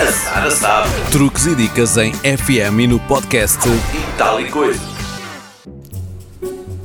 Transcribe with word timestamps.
A 0.00 0.10
Sara 0.10 0.50
sabe. 0.50 0.90
Truques 1.12 1.46
e 1.46 1.54
dicas 1.54 1.96
em 1.96 2.12
FM 2.12 2.80
e 2.80 2.86
no 2.88 2.98
podcast 2.98 3.60
E 3.68 4.18
tal 4.18 4.40
e 4.40 4.50
coisa. 4.50 4.80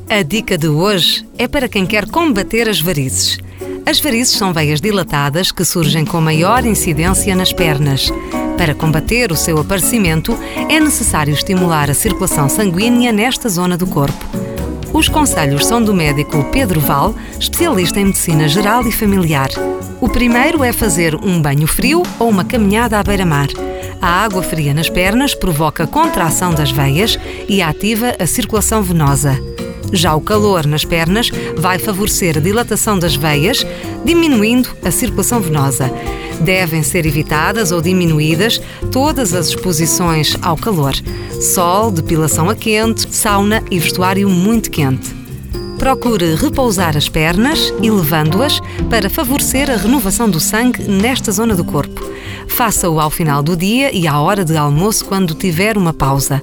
A 0.08 0.22
dica 0.22 0.56
de 0.56 0.68
hoje 0.68 1.28
é 1.36 1.48
para 1.48 1.68
quem 1.68 1.88
quer 1.88 2.08
combater 2.08 2.70
as 2.70 2.80
varizes. 2.80 3.40
As 3.84 4.00
varizes 4.00 4.38
são 4.38 4.54
veias 4.54 4.80
dilatadas 4.80 5.52
que 5.52 5.66
surgem 5.66 6.06
com 6.06 6.22
maior 6.22 6.64
incidência 6.64 7.36
nas 7.36 7.52
pernas. 7.52 8.12
Para 8.56 8.76
combater 8.76 9.32
o 9.32 9.36
seu 9.36 9.58
aparecimento, 9.58 10.38
é 10.70 10.80
necessário 10.80 11.34
estimular 11.34 11.90
a 11.90 11.96
circulação 11.96 12.48
sanguínea 12.48 13.12
nesta 13.12 13.50
zona 13.50 13.76
do 13.76 13.88
corpo. 13.88 14.49
Os 14.94 15.08
conselhos 15.08 15.66
são 15.66 15.82
do 15.82 15.94
médico 15.94 16.44
Pedro 16.52 16.80
Val, 16.80 17.16
especialista 17.40 18.00
em 18.00 18.06
medicina 18.06 18.48
geral 18.48 18.88
e 18.88 18.92
familiar. 18.92 19.50
O 20.02 20.10
primeiro 20.10 20.64
é 20.64 20.74
fazer 20.74 21.16
um 21.16 21.42
banho 21.42 21.68
frio 21.68 22.02
ou 22.18 22.30
uma 22.30 22.44
caminhada 22.44 23.00
à 23.00 23.04
beira-mar. 23.04 23.48
A 24.02 24.24
água 24.24 24.42
fria 24.42 24.74
nas 24.74 24.90
pernas 24.90 25.36
provoca 25.36 25.86
contração 25.86 26.54
das 26.54 26.72
veias 26.72 27.20
e 27.48 27.62
ativa 27.62 28.16
a 28.20 28.26
circulação 28.26 28.82
venosa. 28.82 29.38
Já 29.92 30.16
o 30.16 30.22
calor 30.22 30.66
nas 30.66 30.86
pernas 30.86 31.30
vai 31.58 31.80
favorecer 31.80 32.38
a 32.38 32.42
dilatação 32.42 32.98
das 32.98 33.16
veias, 33.16 33.66
diminuindo 34.04 34.70
a 34.84 34.92
circulação 34.92 35.40
venosa. 35.40 35.92
Devem 36.42 36.84
ser 36.84 37.06
evitadas 37.06 37.72
ou 37.72 37.82
diminuídas 37.82 38.62
todas 38.92 39.34
as 39.34 39.50
exposições 39.50 40.36
ao 40.42 40.56
calor: 40.56 40.94
sol, 41.42 41.92
depilação 41.92 42.50
a 42.50 42.56
quente, 42.56 43.14
sauna 43.14 43.64
e 43.70 43.80
vestuário 43.80 44.30
muito 44.30 44.72
quente. 44.72 45.20
Procure 45.78 46.36
repousar 46.36 46.98
as 46.98 47.08
pernas, 47.08 47.74
elevando-as 47.82 48.60
para 48.90 49.10
favorecer 49.10 49.72
a 49.72 49.78
renovação 49.78 50.30
do 50.30 50.40
sangue 50.40 50.84
nesta 50.84 51.32
zona 51.32 51.56
do 51.56 51.64
corpo. 51.64 52.04
Faça-o 52.50 53.00
ao 53.00 53.10
final 53.10 53.42
do 53.42 53.56
dia 53.56 53.96
e 53.96 54.06
à 54.06 54.20
hora 54.20 54.44
de 54.44 54.58
almoço 54.58 55.06
quando 55.06 55.34
tiver 55.34 55.78
uma 55.78 55.94
pausa. 55.94 56.42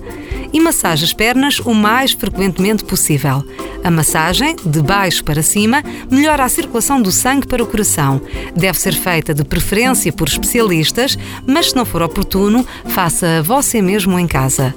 E 0.53 0.59
massage 0.59 1.05
as 1.05 1.13
pernas 1.13 1.61
o 1.61 1.75
mais 1.75 2.13
frequentemente 2.13 2.83
possível. 2.83 3.45
A 3.87 3.91
massagem, 3.91 4.57
de 4.67 4.83
baixo 4.83 5.23
para 5.23 5.45
cima, 5.45 5.81
melhora 6.11 6.43
a 6.43 6.49
circulação 6.49 7.01
do 7.01 7.13
sangue 7.13 7.47
para 7.47 7.63
o 7.63 7.67
coração. 7.69 8.21
Deve 8.57 8.77
ser 8.81 8.93
feita 8.93 9.33
de 9.33 9.45
preferência 9.45 10.13
por 10.13 10.27
especialistas, 10.27 11.17
mas 11.47 11.71
se 11.71 11.77
não 11.77 11.85
for 11.85 12.03
oportuno, 12.03 12.67
faça 12.87 13.45
você 13.45 13.81
mesmo 13.81 14.19
em 14.19 14.27
casa. 14.27 14.75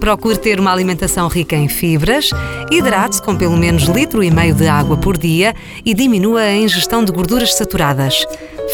Procure 0.00 0.36
ter 0.36 0.58
uma 0.58 0.72
alimentação 0.72 1.28
rica 1.28 1.54
em 1.54 1.68
fibras, 1.68 2.30
hidrate-se 2.68 3.22
com 3.22 3.36
pelo 3.36 3.56
menos 3.56 3.84
litro 3.84 4.24
e 4.24 4.30
meio 4.30 4.56
de 4.56 4.66
água 4.66 4.96
por 4.96 5.16
dia 5.16 5.54
e 5.84 5.94
diminua 5.94 6.40
a 6.40 6.56
ingestão 6.56 7.04
de 7.04 7.12
gorduras 7.12 7.54
saturadas. 7.54 8.26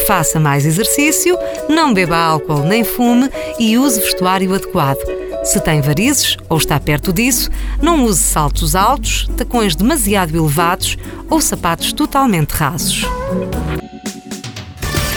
Faça 0.06 0.40
mais 0.40 0.64
exercício, 0.64 1.36
não 1.68 1.92
beba 1.92 2.16
álcool 2.16 2.64
nem 2.64 2.84
fume 2.84 3.28
e 3.60 3.76
use 3.76 4.00
vestuário 4.00 4.54
adequado. 4.54 5.23
Se 5.44 5.60
tem 5.60 5.80
varizes 5.80 6.36
ou 6.48 6.56
está 6.56 6.80
perto 6.80 7.12
disso, 7.12 7.50
não 7.80 8.04
use 8.04 8.22
saltos 8.22 8.74
altos, 8.74 9.28
tacões 9.36 9.76
demasiado 9.76 10.34
elevados 10.34 10.96
ou 11.28 11.40
sapatos 11.40 11.92
totalmente 11.92 12.52
rasos. 12.52 13.04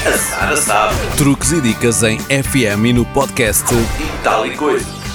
A 0.05 0.17
Sara 0.17 0.58
sabe. 0.58 0.95
Truques 1.17 1.52
e 1.52 1.61
dicas 1.61 2.03
em 2.03 2.20
FM 2.20 2.86
e 2.88 2.94
no 2.94 3.05
podcast 3.05 3.66
coisa. 4.58 5.06